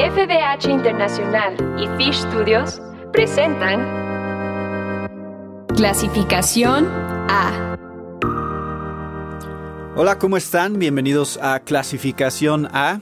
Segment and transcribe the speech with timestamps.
[0.00, 2.80] FBH Internacional y Fish Studios
[3.12, 3.86] presentan
[5.76, 7.76] Clasificación A.
[9.96, 10.78] Hola, ¿cómo están?
[10.78, 13.00] Bienvenidos a Clasificación A.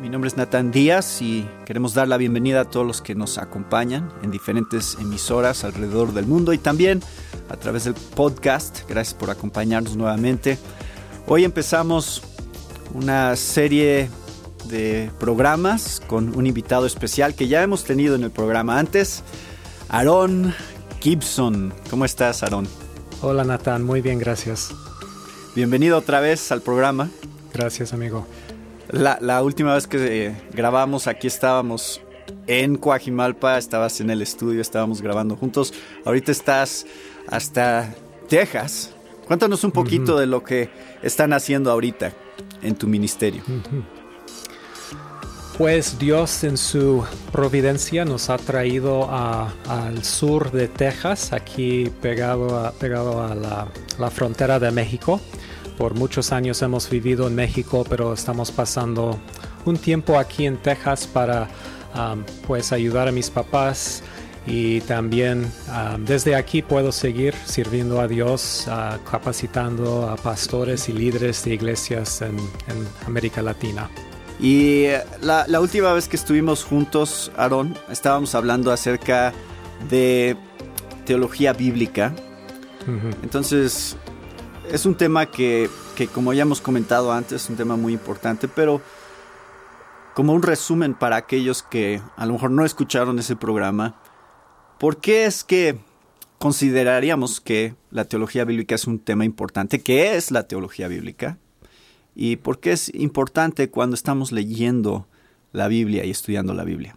[0.00, 3.36] Mi nombre es Natán Díaz y queremos dar la bienvenida a todos los que nos
[3.36, 7.02] acompañan en diferentes emisoras alrededor del mundo y también
[7.50, 8.88] a través del podcast.
[8.88, 10.56] Gracias por acompañarnos nuevamente.
[11.26, 12.22] Hoy empezamos
[12.94, 14.08] una serie
[14.68, 19.22] de programas con un invitado especial que ya hemos tenido en el programa antes,
[19.88, 20.54] Aaron
[21.00, 21.72] Gibson.
[21.90, 22.68] ¿Cómo estás, Aaron?
[23.22, 23.82] Hola, Nathan.
[23.84, 24.70] Muy bien, gracias.
[25.54, 27.10] Bienvenido otra vez al programa.
[27.52, 28.26] Gracias, amigo.
[28.90, 32.00] La, última vez que eh, grabamos aquí estábamos
[32.46, 35.74] en Coajimalpa, estabas en el estudio, estábamos grabando juntos.
[36.04, 36.86] Ahorita estás
[37.26, 37.94] hasta
[38.28, 38.94] Texas.
[39.26, 40.70] Cuéntanos un poquito de lo que
[41.02, 42.12] están haciendo ahorita
[42.62, 43.42] en tu ministerio.
[45.58, 52.70] Pues Dios en su providencia nos ha traído al sur de Texas, aquí pegado a,
[52.70, 55.20] pegado a la, frontera de México.
[55.76, 59.18] Por muchos años hemos vivido en México, pero estamos pasando
[59.64, 61.48] un tiempo aquí en Texas para
[61.92, 64.04] um, pues ayudar a mis papás
[64.46, 70.92] y también um, desde aquí puedo seguir sirviendo a Dios, uh, capacitando a pastores y
[70.92, 72.36] líderes de iglesias en
[73.08, 73.90] América Latina.
[74.40, 74.86] Y
[75.20, 79.32] la, última vez que estuvimos juntos, Aaron, estábamos hablando acerca
[79.88, 80.36] de
[81.04, 82.14] teología bíblica.
[83.22, 83.96] Entonces,
[84.70, 88.48] es un tema que, que, como ya hemos comentado antes, es un tema muy importante,
[88.48, 88.80] pero
[90.14, 94.00] como un resumen para aquellos que a lo mejor no escucharon ese programa,
[94.78, 95.78] ¿por qué es que
[96.38, 99.80] consideraríamos que la teología bíblica es un tema importante?
[99.80, 101.38] ¿Qué es la teología bíblica?
[102.20, 105.06] Y por qué es importante cuando estamos leyendo
[105.52, 106.96] la Biblia y estudiando la Biblia.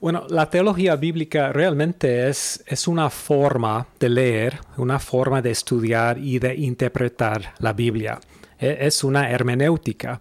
[0.00, 6.16] Bueno, la teología bíblica realmente es, es una forma de leer, una forma de estudiar
[6.16, 8.18] y de interpretar la Biblia.
[8.58, 10.18] E, es una hermenéutica.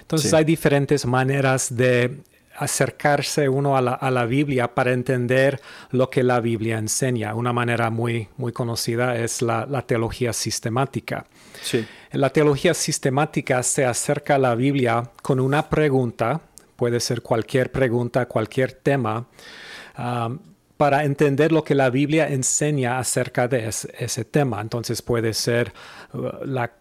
[0.00, 2.20] Entonces hay diferentes maneras de
[2.58, 5.60] acercarse uno a la, Biblia para entender
[5.90, 7.34] lo que la Biblia enseña.
[7.34, 11.26] Una manera muy, muy conocida es la, la teología sistemática.
[11.62, 11.86] Sí.
[12.12, 16.40] La teología sistemática se acerca a la Biblia con una pregunta,
[16.76, 19.26] puede ser cualquier pregunta, cualquier tema,
[19.98, 20.38] um,
[20.76, 24.60] para entender lo que la Biblia enseña acerca de ese, tema.
[24.60, 25.72] Entonces puede ser
[26.14, 26.77] uh, la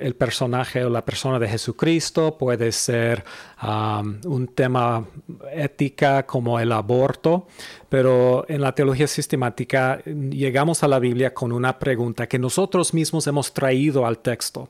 [0.00, 3.24] el personaje o la persona de Jesucristo, puede ser
[3.62, 5.06] un tema
[5.52, 7.46] ética como el aborto,
[7.88, 13.26] pero en la teología sistemática llegamos a la Biblia con una pregunta que nosotros mismos
[13.26, 14.68] hemos traído al texto.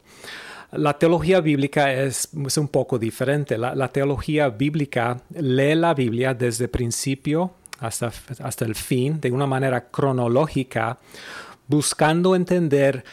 [0.72, 3.56] La teología bíblica es, un poco diferente.
[3.56, 9.88] La, teología bíblica lee la Biblia desde principio hasta, hasta el fin, de una manera
[9.88, 10.98] cronológica,
[11.68, 13.04] buscando entender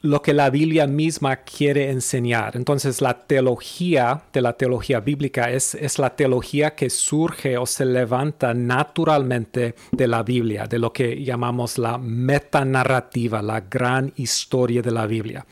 [0.00, 2.56] lo que la Biblia misma quiere enseñar.
[2.56, 7.84] Entonces la teología de la teología bíblica es, es, la teología que surge o se
[7.84, 14.92] levanta naturalmente de la Biblia, de lo que llamamos la metanarrativa, la gran historia de
[14.92, 15.44] la Biblia.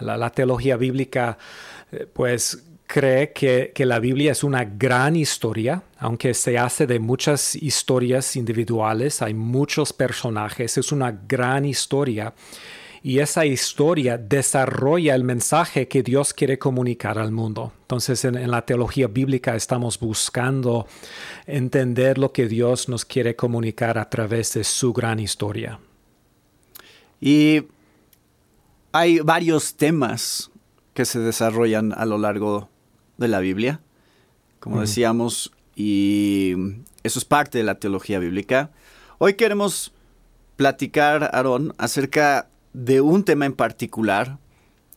[0.00, 1.38] La, teología bíblica
[1.92, 6.98] eh, pues cree que, que, la Biblia es una gran historia, aunque se hace de
[6.98, 12.34] muchas historias individuales, hay muchos personajes, es una gran historia
[13.02, 17.72] y esa historia desarrolla el mensaje que Dios quiere comunicar al mundo.
[17.82, 20.86] Entonces en, la teología bíblica estamos buscando
[21.46, 25.78] entender lo que Dios nos quiere comunicar a través de su gran historia.
[27.20, 27.62] Y
[28.92, 30.50] hay varios temas
[30.94, 32.68] que se desarrollan a lo largo
[33.18, 33.80] de la Biblia,
[34.60, 36.54] como decíamos, y
[37.02, 38.70] eso es parte de la teología bíblica.
[39.18, 39.92] Hoy queremos
[40.56, 44.38] platicar, Aarón, acerca de un tema en particular,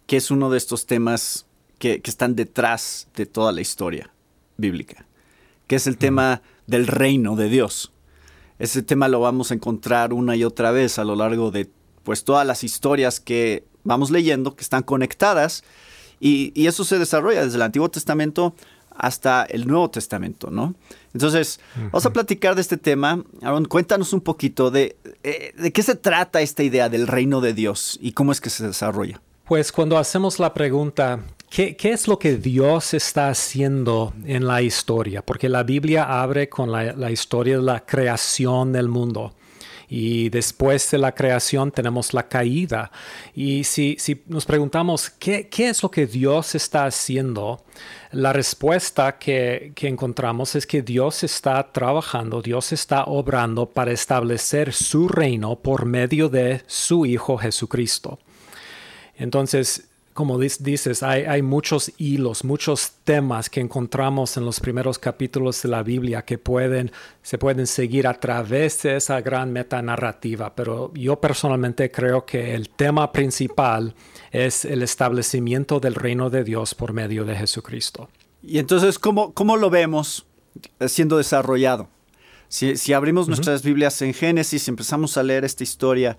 [0.05, 1.45] que es uno de estos temas
[1.77, 4.11] que, están detrás de toda la historia
[4.57, 5.05] bíblica,
[5.65, 7.93] que es el tema del reino de Dios.
[8.59, 11.69] Ese tema lo vamos a encontrar una y otra vez a lo largo de
[12.03, 15.63] pues todas las historias que vamos leyendo, que están conectadas,
[16.19, 18.55] y, y eso se desarrolla desde el Antiguo Testamento
[18.89, 20.75] hasta el Nuevo Testamento, ¿no?
[21.13, 23.23] Entonces, vamos a platicar de este tema.
[23.41, 27.53] Aaron, cuéntanos un poquito de, eh, de qué se trata esta idea del reino de
[27.53, 29.21] Dios y cómo es que se desarrolla.
[29.45, 35.25] Pues cuando hacemos la pregunta, ¿qué, es lo que Dios está haciendo en la historia?
[35.25, 39.33] Porque la Biblia abre con la, la historia de la creación del mundo.
[39.89, 42.91] Y después de la creación tenemos la caída.
[43.33, 47.65] Y si, si nos preguntamos ¿qué, qué, es lo que Dios está haciendo,
[48.11, 54.73] la respuesta que, que encontramos es que Dios está trabajando, Dios está obrando para establecer
[54.73, 58.19] su reino por medio de su Hijo Jesucristo.
[59.15, 65.69] Entonces, como dices, hay, muchos hilos, muchos temas que encontramos en los primeros capítulos de
[65.69, 66.91] la Biblia que pueden,
[67.21, 72.69] se pueden seguir a través de esa gran metanarrativa, pero yo personalmente creo que el
[72.69, 73.95] tema principal
[74.31, 78.09] es el establecimiento del reino de Dios por medio de Jesucristo.
[78.43, 80.25] Y entonces, ¿cómo, cómo lo vemos
[80.87, 81.89] siendo desarrollado?
[82.49, 86.17] Si, abrimos nuestras Biblias en Génesis y empezamos a leer esta historia,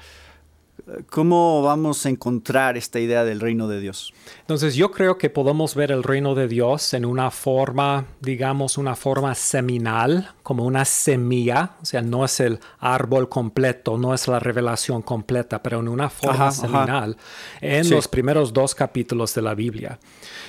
[1.08, 4.12] ¿Cómo vamos a encontrar esta idea del reino de Dios?
[4.40, 8.96] Entonces yo creo que podemos ver el reino de Dios en una forma, digamos, una
[8.96, 14.38] forma seminal, como una semilla, o sea, no es el árbol completo, no es la
[14.38, 17.16] revelación completa, pero en una forma seminal
[17.60, 19.98] en los primeros dos capítulos de la Biblia.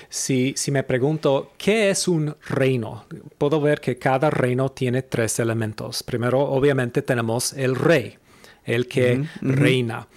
[0.10, 3.06] Si, si me pregunto, ¿qué es un reino?
[3.38, 6.04] Puedo ver que cada reino tiene tres elementos.
[6.04, 8.18] Primero, obviamente, tenemos el rey
[8.66, 10.08] el que reina.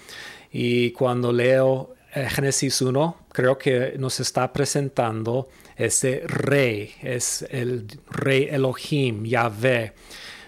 [0.53, 7.87] Y cuando leo eh, Génesis 1, creo que nos está presentando ese rey, es el
[8.09, 9.93] rey Elohim, Yahvé.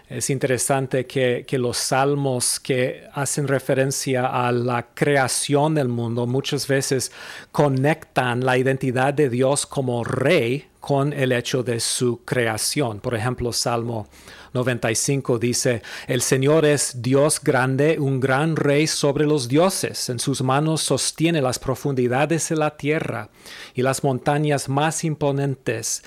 [0.09, 6.69] Es interesante que, que, los salmos que hacen referencia a la creación del mundo muchas
[6.69, 7.11] veces
[7.51, 13.01] conectan la identidad de Dios como rey con el hecho de su creación.
[13.01, 14.07] Por ejemplo, Salmo
[14.55, 20.09] 95 dice, El Señor es Dios grande, un gran rey sobre los dioses.
[20.11, 23.31] En sus manos sostiene las profundidades de la tierra
[23.75, 26.05] y las montañas más imponentes.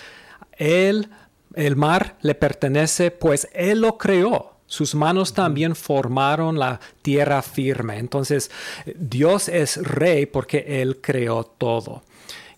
[0.53, 1.09] Él,
[1.55, 4.53] el mar le pertenece, pues Él lo creó.
[4.65, 7.97] Sus manos también formaron la tierra firme.
[7.97, 8.49] Entonces,
[8.95, 12.03] Dios es rey porque Él creó todo.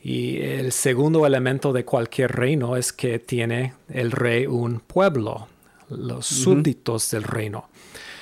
[0.04, 5.48] Y el segundo elemento de cualquier reino es que tiene el rey un pueblo,
[5.90, 7.70] los súbditos del reino.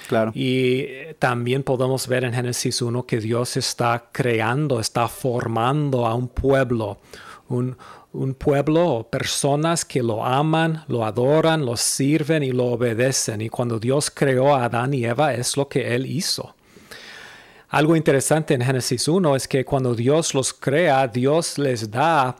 [0.10, 0.32] Claro.
[0.34, 0.88] Y
[1.20, 6.98] también podemos ver en Génesis 1 que Dios está creando, está formando a un pueblo,
[7.48, 7.78] un,
[8.12, 13.42] un pueblo o personas que lo aman, lo adoran, lo sirven y lo obedecen.
[13.42, 16.56] Y cuando Dios creó a Adán y Eva es lo que Él hizo.
[17.72, 22.36] Algo interesante en Génesis 1 es que cuando Dios los crea, Dios les da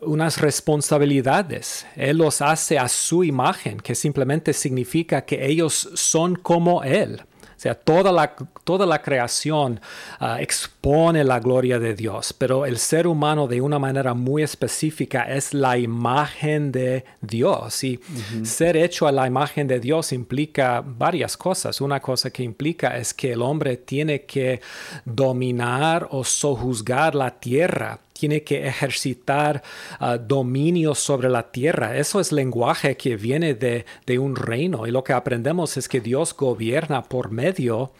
[0.00, 1.86] uh, unas responsabilidades.
[1.96, 7.20] Él los hace a su imagen, que simplemente significa que ellos son como Él.
[7.60, 8.34] O sea, toda la,
[8.64, 9.82] toda la creación
[10.18, 15.24] ah, expone la gloria de Dios, pero el ser humano de una manera muy específica
[15.24, 17.84] es la imagen de Dios.
[17.84, 18.00] Y
[18.44, 21.82] ser hecho a la imagen de Dios implica varias cosas.
[21.82, 24.62] Una cosa que implica es que el hombre tiene que
[25.04, 29.62] dominar o sojuzgar la tierra tiene que ejercitar
[29.98, 31.96] ah, dominio sobre la tierra.
[31.96, 33.86] Eso es lenguaje que viene de,
[34.18, 37.92] un reino y lo que aprendemos es que Dios gobierna por medio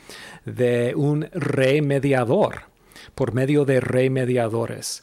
[0.45, 2.65] de un rey mediador,
[3.15, 5.03] por medio de rey mediadores.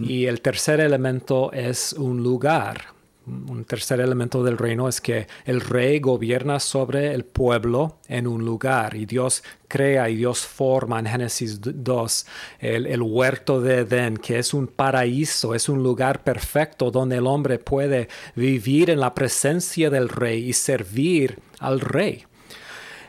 [0.00, 2.95] Y el tercer elemento es un lugar
[3.26, 8.44] un tercer elemento del reino es que el rey gobierna sobre el pueblo en un
[8.44, 12.26] lugar y Dios crea y Dios forma en Génesis 2
[12.60, 17.58] el, huerto de Edén, que es un paraíso, es un lugar perfecto donde el hombre
[17.58, 22.24] puede vivir en la presencia del rey y servir al rey.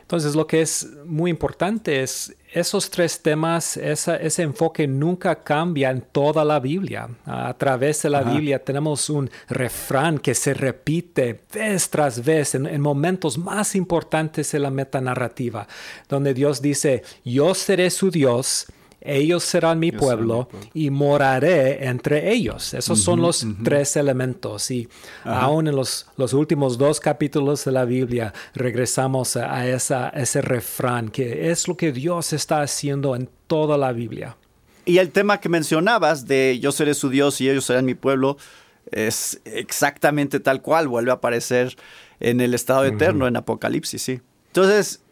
[0.08, 6.00] Entonces lo que es muy importante es esos tres temas, ese enfoque nunca cambia en
[6.00, 7.10] toda la Biblia.
[7.26, 12.64] A través de la Biblia tenemos un refrán que se repite vez tras vez en,
[12.64, 15.68] en, momentos más importantes de la metanarrativa,
[16.08, 18.66] donde Dios dice, yo seré su Dios
[19.00, 22.74] ellos serán mi pueblo y moraré entre ellos.
[22.74, 24.70] Esos son los tres elementos.
[24.70, 24.88] Y
[25.24, 31.10] aún en los, los, últimos dos capítulos de la Biblia regresamos a, esa, ese refrán
[31.10, 34.36] que es lo que Dios está haciendo en toda la Biblia.
[34.84, 38.36] Y el tema que mencionabas de yo seré su Dios y ellos serán mi pueblo
[38.90, 41.76] es exactamente tal cual, vuelve a aparecer
[42.20, 44.20] en el estado eterno, en Apocalipsis, sí.
[44.46, 45.02] Entonces,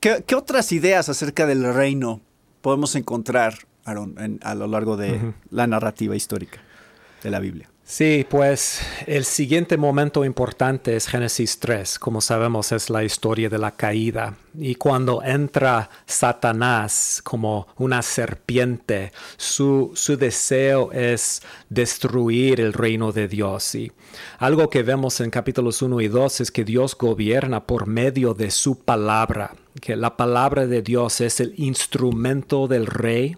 [0.00, 2.20] ¿qué, ¿qué, otras ideas acerca del reino
[2.60, 6.60] podemos encontrar, Aaron, a lo largo de la narrativa histórica?
[7.22, 7.68] de la Biblia.
[7.90, 11.98] Sí, pues el siguiente momento importante es Génesis 3.
[11.98, 14.36] Como sabemos, es la historia de la caída.
[14.56, 23.26] Y cuando entra Satanás como una serpiente, su, su deseo es destruir el reino de
[23.26, 23.74] Dios.
[23.74, 23.90] Y
[24.38, 28.52] algo que vemos en capítulos 1 y 2 es que Dios gobierna por medio de
[28.52, 33.36] su palabra, que la palabra de Dios es el instrumento del rey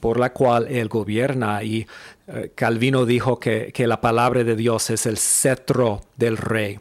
[0.00, 1.62] por la cual él gobierna.
[1.62, 1.86] Y
[2.26, 6.78] eh, Calvino dijo que, que la palabra de Dios es el cetro del rey.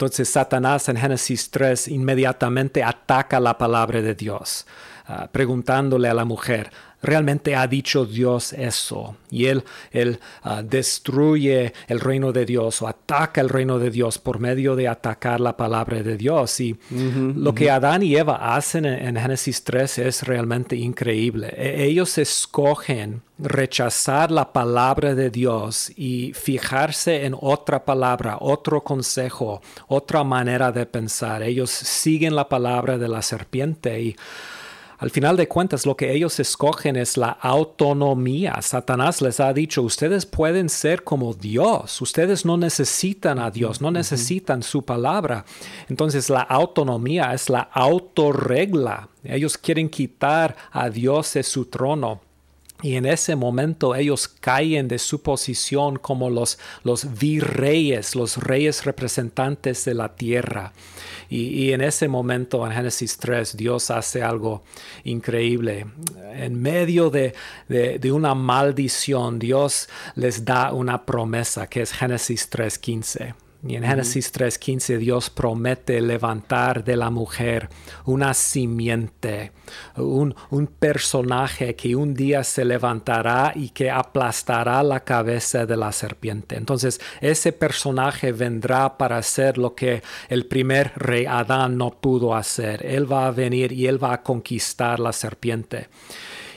[0.00, 4.66] Entonces Satanás en Génesis 3 inmediatamente ataca la palabra de Dios,
[5.10, 6.70] ah, preguntándole a la mujer,
[7.02, 9.16] realmente ha dicho Dios eso.
[9.30, 14.18] Y él, él ah, destruye el reino de Dios o ataca el reino de Dios
[14.18, 16.60] por medio de atacar la palabra de Dios.
[16.60, 21.52] Y lo que Adán y Eva hacen en, Génesis 3 es realmente increíble.
[21.56, 29.62] E, ellos escogen rechazar la palabra de Dios y fijarse en otra palabra, otro consejo,
[29.88, 31.42] otra manera de pensar.
[31.42, 34.16] Ellos siguen la palabra de la serpiente y
[35.00, 38.60] al final de cuentas, lo que ellos escogen es la autonomía.
[38.60, 43.90] Satanás les ha dicho, ustedes pueden ser como Dios, ustedes no necesitan a Dios, no
[43.90, 45.46] necesitan su palabra.
[45.88, 49.08] Entonces la autonomía es la autorregla.
[49.24, 52.20] Ellos quieren quitar a Dios de su trono.
[52.82, 58.84] Y en ese momento ellos caen de su posición como los, los virreyes, los reyes
[58.84, 60.72] representantes de la tierra.
[61.28, 64.64] Y, en ese momento en Génesis 3 Dios hace algo
[65.04, 65.86] increíble.
[66.34, 67.34] En medio de,
[67.68, 73.34] de, una maldición Dios les da una promesa que es Génesis 3.15.
[73.62, 77.68] Y en Génesis 3:15 Dios promete levantar de la mujer
[78.06, 79.52] una simiente,
[79.96, 85.92] un, un, personaje que un día se levantará y que aplastará la cabeza de la
[85.92, 86.56] serpiente.
[86.56, 92.86] Entonces ese personaje vendrá para hacer lo que el primer rey Adán no pudo hacer.
[92.86, 95.88] Él va a venir y él va a conquistar la serpiente.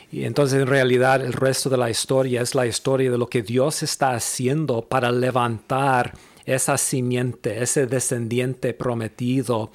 [0.09, 3.41] Y entonces en realidad el resto de la historia es la historia de lo que
[3.41, 6.13] Dios está haciendo para levantar
[6.45, 9.71] esa simiente, ese descendiente prometido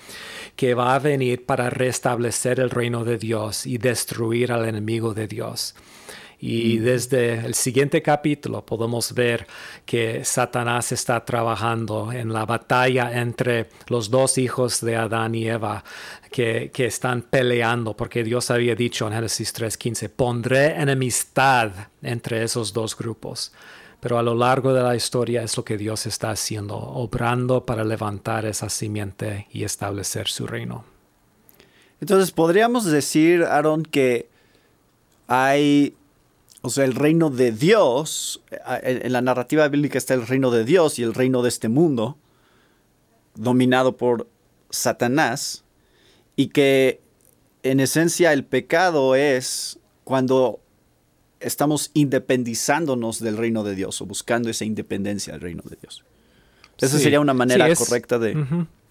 [0.56, 5.26] que va a venir para restablecer el reino de Dios y destruir al enemigo de
[5.28, 5.74] Dios.
[6.40, 9.44] Y desde el siguiente capítulo podemos ver
[9.84, 15.82] que Satanás está trabajando en la batalla entre los dos hijos de Adán y Eva
[16.30, 21.72] que, que están peleando, porque Dios había dicho en Génesis 3:15, pondré enemistad
[22.02, 23.52] entre esos dos grupos
[24.00, 27.84] pero a lo largo de la historia es lo que Dios está haciendo, obrando para
[27.84, 30.84] levantar esa simiente y establecer su reino.
[32.00, 34.28] Entonces podríamos decir, Aaron, que
[35.26, 35.96] hay,
[36.62, 38.40] o sea, el reino de Dios,
[38.82, 42.16] en la narrativa bíblica está el reino de Dios y el reino de este mundo,
[43.34, 44.28] dominado por
[44.70, 45.64] Satanás,
[46.36, 47.00] y que
[47.64, 50.60] en esencia el pecado es cuando
[51.40, 56.04] estamos independizándonos del reino de Dios o buscando esa independencia del reino de Dios.
[56.78, 58.36] Esa sería una manera correcta de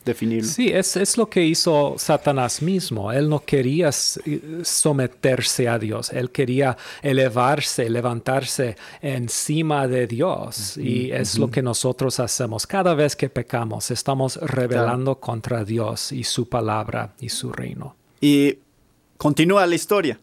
[0.03, 0.49] definirlo.
[0.49, 3.11] Sí, es, es, lo que hizo Satanás mismo.
[3.11, 10.77] Él no quería someterse a Dios, él quería elevarse, levantarse encima de Dios.
[10.77, 12.65] y es lo que nosotros hacemos.
[12.65, 17.95] Cada vez que pecamos, estamos rebelando contra Dios y su palabra y su reino.
[18.19, 18.57] Y
[19.17, 20.19] continúa la historia.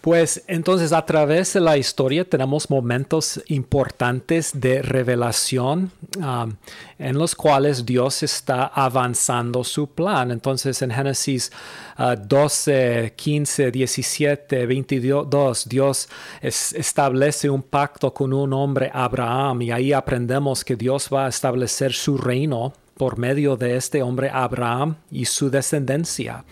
[0.00, 6.54] Pues entonces a través de la historia tenemos momentos importantes de revelación um,
[6.98, 10.30] en los cuales Dios está avanzando su plan.
[10.30, 11.52] Entonces en Génesis
[11.98, 16.08] 12, 15, 17, 22, Dios
[16.40, 21.92] establece un pacto con un hombre, Abraham, y ahí aprendemos que Dios va a establecer
[21.92, 26.44] su reino por medio de este hombre Abraham y su descendencia.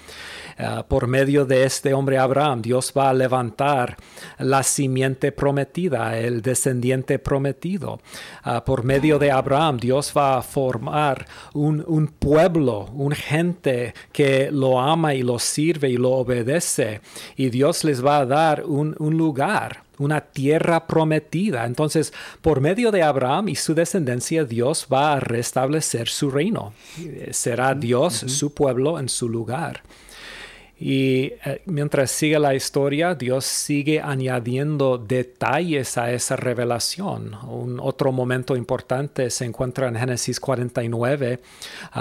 [0.58, 3.96] Eh, por medio de este hombre Abraham, Dios va a levantar
[4.38, 8.00] la simiente prometida, el descendiente prometido.
[8.44, 14.80] Eh, por medio de Abraham, Dios va a formar un, pueblo, un gente que lo
[14.80, 17.02] ama y lo sirve y lo obedece.
[17.36, 21.66] Y Dios les va a dar un, lugar una tierra prometida.
[21.66, 26.72] Entonces, por medio de Abraham y su descendencia, Dios va a restablecer su reino.
[27.32, 29.82] Será Dios su pueblo en su lugar.
[30.80, 37.34] Y eh, mientras sigue la historia, Dios sigue añadiendo detalles a esa revelación.
[37.48, 41.40] Un otro momento importante se encuentra en Génesis 49,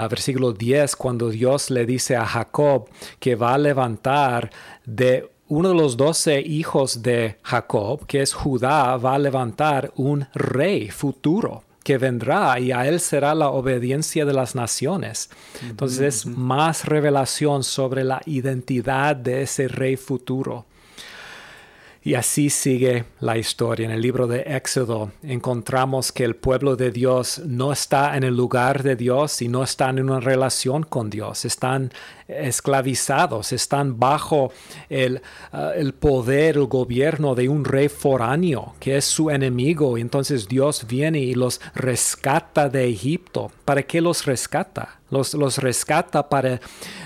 [0.08, 4.50] versículo 10, cuando Dios le dice a Jacob que va a levantar
[4.84, 10.26] de uno de los doce hijos de Jacob, que es Judá, va a levantar un
[10.34, 15.30] rey futuro que vendrá y a él será la obediencia de las naciones.
[15.62, 20.66] Entonces es más revelación sobre la identidad de ese rey futuro.
[22.02, 23.86] Y así sigue la historia.
[23.86, 28.36] En el libro de Éxodo encontramos que el pueblo de Dios no está en el
[28.36, 31.44] lugar de Dios y no están en una relación con Dios.
[31.44, 31.92] Están
[32.28, 34.52] esclavizados, están bajo
[34.88, 39.98] el, uh, el poder, el gobierno de un rey foráneo que es su enemigo.
[39.98, 43.50] Entonces Dios viene y los rescata de Egipto.
[43.64, 44.98] ¿Para qué los rescata?
[45.10, 46.60] Los, los, rescata para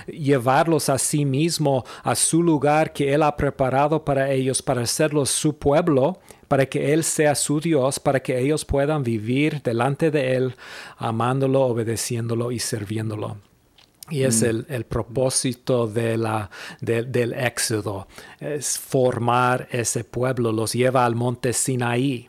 [0.07, 5.31] llevarlos a sí mismo, a su lugar que Él ha preparado para ellos, para hacerlos
[5.31, 6.19] su pueblo,
[6.49, 10.55] para que Él sea su Dios, para que ellos puedan vivir delante de Él,
[10.99, 13.39] amándolo, obedeciéndolo y sirviéndolo.
[14.11, 18.09] Y es el, el, propósito de la, de, del éxodo,
[18.41, 22.29] es formar ese pueblo, los lleva al monte Sinaí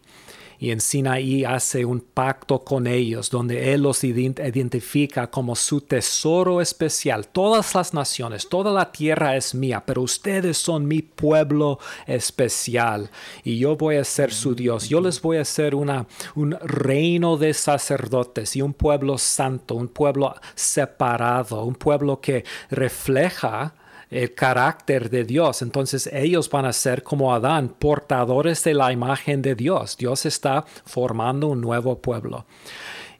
[0.63, 6.61] y en Sinaí hace un pacto con ellos donde Él los identifica como su tesoro
[6.61, 7.27] especial.
[7.27, 13.11] Todas las naciones, toda la tierra es mía, pero ustedes son mi pueblo especial
[13.43, 14.87] y yo voy a ser su Dios.
[14.87, 20.33] Yo les voy a ser un reino de sacerdotes y un pueblo santo, un pueblo
[20.55, 23.73] separado, un pueblo que refleja
[24.13, 25.61] el carácter de Dios.
[25.61, 29.97] Entonces ellos van a ser como Adán, portadores de la imagen de Dios.
[29.97, 32.45] Dios está formando un nuevo pueblo.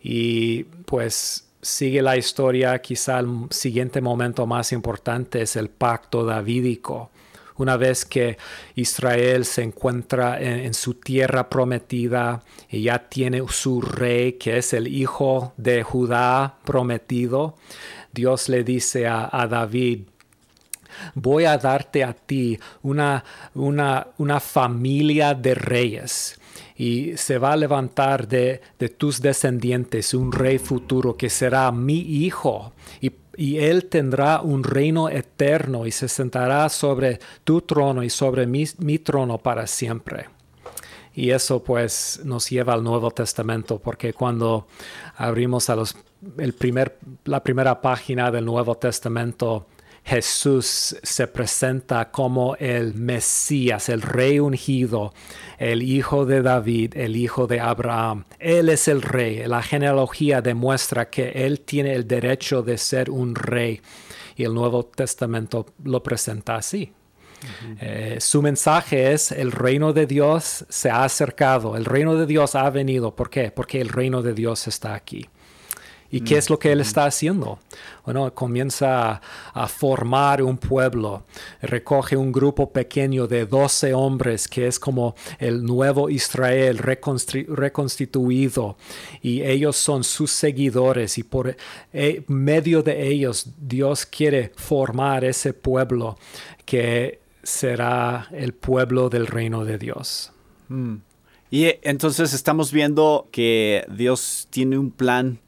[0.02, 7.10] Y pues sigue la historia, quizá el siguiente momento más importante es el pacto davídico.
[7.56, 8.38] Una vez que
[8.76, 14.88] Israel se encuentra en, su tierra prometida y ya tiene su rey, que es el
[14.88, 17.56] hijo de Judá prometido,
[18.12, 20.02] Dios le dice a, a David,
[21.16, 23.24] voy a darte a ti una,
[23.56, 26.40] una, una familia de reyes
[26.76, 32.00] y se va a levantar de, de, tus descendientes un rey futuro que será mi
[32.00, 38.10] hijo y, y, él tendrá un reino eterno y se sentará sobre tu trono y
[38.10, 40.28] sobre mi, mi trono para siempre.
[41.16, 44.68] Y eso pues nos lleva al Nuevo Testamento porque cuando
[45.16, 45.70] abrimos
[46.38, 49.68] el primer, la primera página del Nuevo Testamento
[50.06, 55.14] Jesús se presenta como el Mesías, el rey ungido,
[55.58, 58.26] el hijo de David, el hijo de Abraham.
[58.38, 59.44] Él es el rey.
[59.48, 63.82] La genealogía demuestra que él tiene el derecho de ser un rey.
[64.36, 66.92] Y el Nuevo Testamento lo presenta así.
[67.80, 72.56] Eh, su mensaje es el reino de Dios se ha acercado, el reino de Dios
[72.56, 73.16] ha venido.
[73.16, 73.52] ¿Por qué?
[73.52, 75.28] Porque el reino de Dios está aquí.
[76.14, 77.58] ¿Y qué es lo que él está haciendo?
[78.06, 79.20] Bueno, comienza
[79.52, 81.24] a, formar un pueblo,
[81.60, 88.78] recoge un grupo pequeño de 12 hombres que es como el nuevo Israel reconstituido
[89.24, 91.58] y ellos son sus seguidores y por
[91.92, 96.20] eh, medio de ellos Dios quiere formar ese pueblo
[96.64, 100.32] que será el pueblo del reino de Dios.
[100.70, 100.98] Mm.
[101.50, 105.40] Y eh, entonces estamos viendo que Dios tiene un plan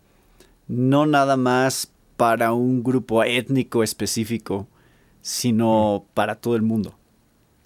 [0.68, 4.68] no nada más para un grupo étnico específico,
[5.22, 6.96] sino para todo el mundo,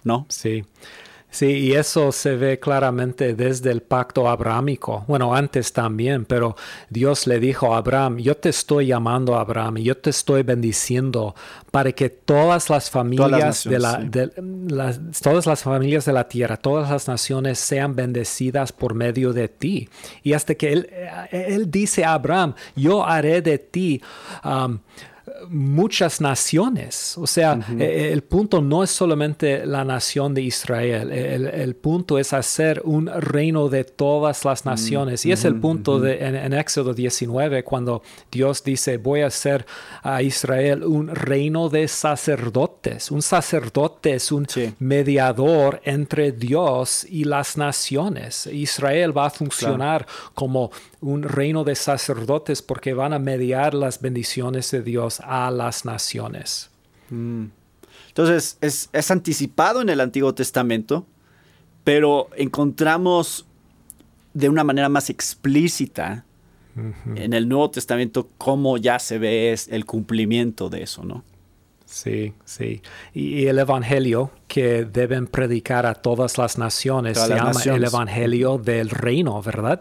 [0.02, 0.26] ¿no?
[0.28, 0.64] Sí.
[1.30, 5.04] Sí, y eso se ve claramente desde el pacto abrámico.
[5.06, 6.56] Bueno, antes también, pero
[6.88, 10.42] Dios le dijo a Abraham, yo te estoy llamando a Abraham y yo te estoy
[10.42, 11.36] bendiciendo
[11.70, 14.10] para que todas las familias de la,
[15.22, 19.88] todas las familias de la tierra, todas las naciones sean bendecidas por medio de ti.
[20.24, 20.90] Y hasta que él,
[21.30, 24.02] él dice a Abraham, yo haré de ti
[24.44, 24.80] um,
[25.48, 27.16] muchas naciones.
[27.18, 32.32] O sea, e, el punto no es solamente la nación de Israel, el, punto es
[32.32, 35.24] hacer un reino de todas las naciones.
[35.24, 39.66] Y es el punto de, en, Éxodo 19, cuando Dios dice, voy a hacer
[40.02, 43.10] a Israel un reino de sacerdotes.
[43.10, 44.46] Un sacerdote es un
[44.78, 48.46] mediador entre Dios y las naciones.
[48.46, 54.70] Israel va a funcionar como un reino de sacerdotes porque van a mediar las bendiciones
[54.70, 56.70] de Dios a las naciones.
[57.08, 57.44] Mm.
[58.08, 61.06] Entonces, es, anticipado en el Antiguo Testamento,
[61.84, 63.46] pero encontramos
[64.34, 66.24] de una manera más explícita
[67.14, 71.24] en el Nuevo Testamento cómo ya se ve el cumplimiento de eso, ¿no?
[71.84, 72.82] Sí, sí.
[73.12, 78.90] Y, el Evangelio que deben predicar a todas las naciones se llama el Evangelio del
[78.90, 79.80] reino, ¿verdad?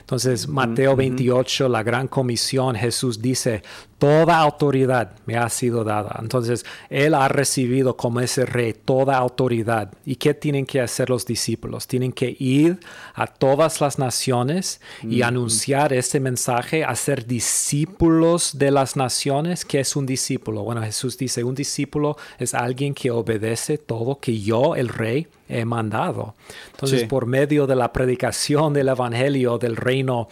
[0.00, 3.62] Entonces, Mateo 28, la gran comisión, Jesús dice,
[3.98, 6.18] toda autoridad me ha sido dada.
[6.22, 9.92] Entonces, Él ha recibido como ese rey toda autoridad.
[10.06, 11.86] ¿Y qué tienen que hacer los discípulos?
[11.86, 12.80] Tienen que ir
[13.14, 19.64] a todas las naciones y anunciar ese mensaje, hacer discípulos de las naciones.
[19.64, 20.62] ¿Qué es un discípulo?
[20.62, 25.64] Bueno, Jesús dice, un discípulo es alguien que obedece todo que yo, el rey, he
[25.64, 26.34] mandado.
[26.72, 30.28] Entonces, por medio de la predicación del Evangelio, del reino,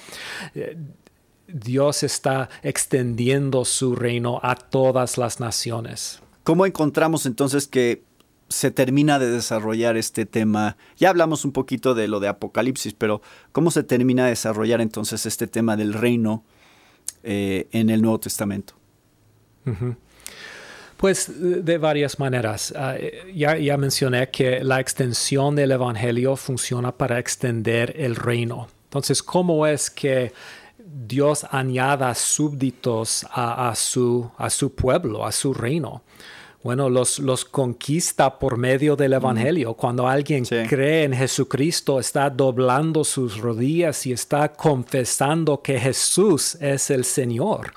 [0.54, 0.76] eh,
[1.48, 6.20] Dios está extendiendo su reino a todas las naciones.
[6.44, 8.02] ¿Cómo encontramos entonces que
[8.48, 10.76] se termina de desarrollar este tema?
[10.96, 15.26] Ya hablamos un poquito de lo de Apocalipsis, pero ¿cómo se termina de desarrollar entonces
[15.26, 16.44] este tema del reino
[17.22, 18.74] eh, en el Nuevo Testamento?
[20.96, 22.72] Pues de varias maneras.
[22.76, 22.96] Ah,
[23.34, 28.68] ya, ya mencioné que la extensión del Evangelio funciona para extender el reino.
[28.84, 30.32] Entonces, ¿cómo es que
[30.86, 36.02] Dios añada súbditos a, su, a su pueblo, a su reino.
[36.62, 39.74] Bueno, los, los conquista por medio del Evangelio.
[39.74, 46.90] Cuando alguien cree en Jesucristo, está doblando sus rodillas y está confesando que Jesús es
[46.90, 47.72] el Señor.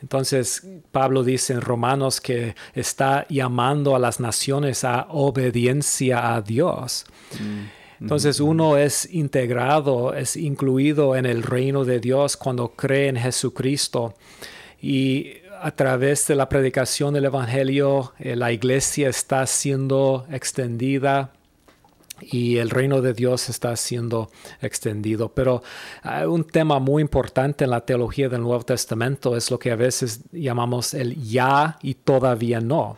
[0.00, 7.04] Entonces, Pablo dice en Romanos que está llamando a las naciones a obediencia a Dios.
[7.40, 7.78] Mm.
[8.00, 14.14] Entonces uno es integrado, es incluido en el reino de Dios cuando cree en Jesucristo.
[14.80, 21.32] Y a través de la predicación del Evangelio, eh, la iglesia está siendo extendida
[22.20, 25.30] y el reino de Dios está siendo extendido.
[25.30, 25.62] Pero
[26.02, 29.76] hay un tema muy importante en la teología del Nuevo Testamento es lo que a
[29.76, 32.96] veces llamamos el ya y todavía no.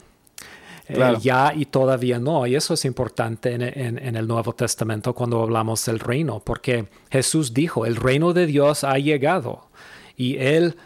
[0.89, 2.47] Eh, ya y todavía no.
[2.47, 7.87] Y eso es importante en, el Nuevo Testamento cuando hablamos del reino, porque Jesús dijo,
[7.87, 9.69] el reino de Dios ha llegado.
[10.17, 10.77] Y él,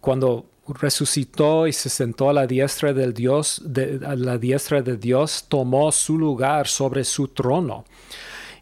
[0.00, 4.96] cuando resucitó y se sentó a la diestra del Dios, de, a la diestra de
[4.96, 7.84] Dios, tomó su lugar sobre su trono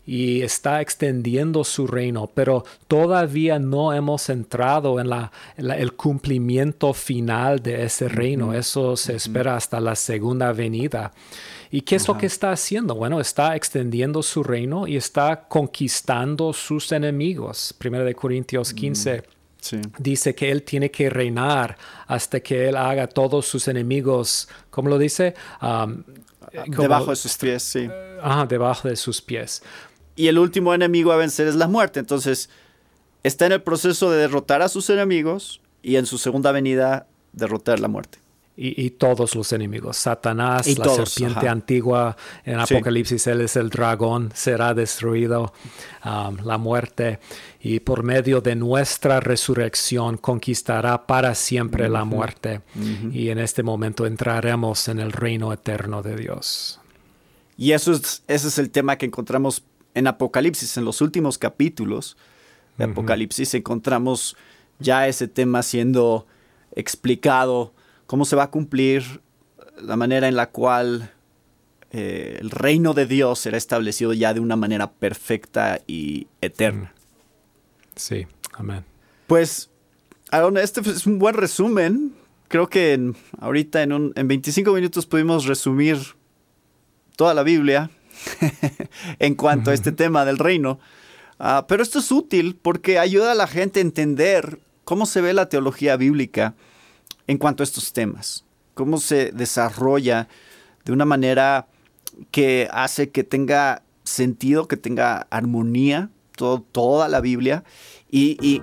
[0.05, 7.63] y está extendiendo su reino, pero todavía no hemos entrado en, la, el cumplimiento final
[7.63, 8.53] de ese reino.
[8.53, 11.13] Eso se espera hasta la segunda venida.
[11.71, 12.97] ¿Y qué es lo que está haciendo?
[12.97, 17.75] Bueno, está extendiendo su reino y está conquistando sus enemigos.
[17.79, 19.23] Primero de Corintios 15.
[19.99, 24.99] Dice que él tiene que reinar hasta que él haga todos sus enemigos, ¿cómo lo
[24.99, 25.35] dice?
[25.61, 26.03] Um,
[26.67, 27.89] debajo de sus pies, sí.
[28.21, 29.63] Ajá, debajo de sus pies
[30.17, 32.01] y el último enemigo a vencer es la muerte.
[32.01, 32.51] Entonces,
[33.23, 37.81] está en el proceso de derrotar a sus enemigos y en su segunda venida derrotar
[37.81, 38.19] la muerte.
[38.55, 44.75] Y, todos los enemigos, Satanás, la serpiente antigua, en Apocalipsis él es el dragón, será
[44.75, 45.55] destruido,
[46.05, 47.19] um, la muerte,
[47.63, 52.61] y por medio de nuestra resurrección conquistará para siempre la muerte,
[53.11, 56.79] y en este momento entraremos en el reino eterno de Dios.
[57.57, 62.19] Y eso es, ese es el tema que encontramos en Apocalipsis, en los últimos capítulos
[62.77, 64.37] de Apocalipsis, encontramos
[64.79, 66.27] ya ese tema siendo
[66.75, 67.73] explicado,
[68.13, 69.23] cómo se va a cumplir
[69.81, 71.15] la manera en la cual
[71.93, 76.93] eh, el reino de Dios será establecido ya de una manera perfecta y eterna.
[77.97, 78.85] Sí, amén.
[79.27, 79.71] Pues,
[80.31, 82.13] Aaron, este es un buen resumen.
[82.49, 85.97] Creo que ahorita en, un, en 25 minutos pudimos resumir
[87.17, 87.89] toda la Biblia
[89.21, 90.79] en cuanto a este tema del reino.
[91.39, 95.33] Ah, pero esto es útil porque ayuda a la gente a entender cómo se ve
[95.33, 96.55] la teología bíblica
[97.33, 100.29] en cuanto a estos temas, cómo se desarrolla
[100.85, 101.67] de una manera
[102.31, 106.11] que hace que tenga sentido, que tenga armonía
[106.73, 107.65] toda la Biblia
[108.11, 108.63] y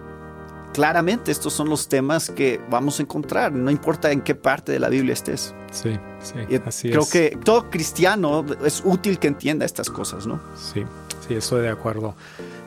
[0.73, 4.79] claramente estos son los temas que vamos a encontrar, no importa en qué parte de
[4.79, 5.53] la Biblia estés.
[5.71, 6.33] Sí, sí,
[6.65, 10.39] así Creo que todo cristiano es útil que entienda estas cosas, ¿no?
[10.55, 10.83] Sí,
[11.27, 12.15] sí, estoy de acuerdo.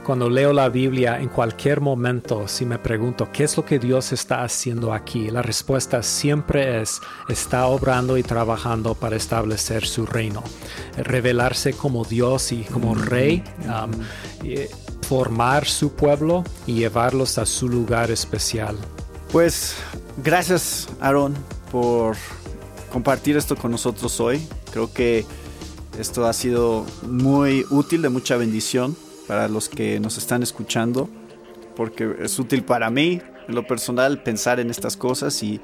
[0.04, 4.12] Cuando leo la Biblia, en cualquier momento, si me pregunto qué es lo que Dios
[4.12, 10.42] está haciendo aquí, la respuesta siempre es, está obrando y trabajando para establecer su reino,
[10.96, 13.44] revelarse como Dios y como rey.
[13.64, 13.92] Um,
[15.12, 18.78] formar su pueblo y llevarlos a su lugar especial.
[19.30, 19.74] Pues
[20.24, 21.34] gracias Aaron
[21.70, 22.16] por
[22.90, 24.46] compartir esto con nosotros hoy.
[24.72, 25.26] Creo que
[25.98, 31.08] esto ha sido muy útil, de mucha bendición para los que nos están escuchando,
[31.76, 35.60] porque es útil para mí, en lo personal pensar en estas cosas y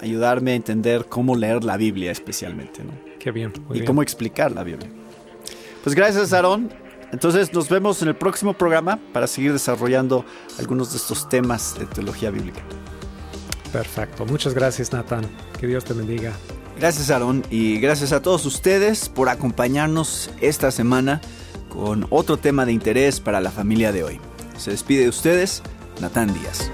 [0.00, 2.82] ayudarme a entender cómo leer la Biblia especialmente.
[2.82, 2.92] ¿no?
[3.18, 3.52] Qué bien.
[3.72, 4.88] y cómo explicar la Biblia.
[5.82, 6.70] Pues gracias, Aarón.
[7.12, 10.24] Entonces nos vemos en el próximo programa para seguir desarrollando
[10.58, 12.62] algunos de estos temas de teología bíblica.
[13.72, 14.26] Perfecto.
[14.26, 15.24] Muchas gracias, Nathan.
[15.58, 16.32] Que Dios te bendiga.
[16.78, 17.44] Gracias, Aarón.
[17.50, 21.20] Y gracias a todos ustedes por acompañarnos esta semana
[21.74, 24.20] con otro tema de interés para la familia de hoy.
[24.56, 25.62] Se despide de ustedes,
[26.00, 26.70] Natán Díaz.